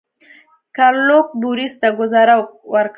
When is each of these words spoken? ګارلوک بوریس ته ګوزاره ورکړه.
ګارلوک 0.75 1.27
بوریس 1.41 1.73
ته 1.81 1.87
ګوزاره 1.99 2.35
ورکړه. 2.73 2.89